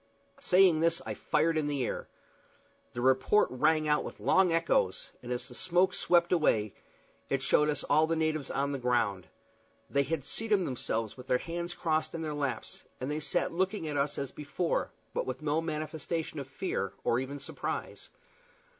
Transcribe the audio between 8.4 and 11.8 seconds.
on the ground. They had seated themselves with their hands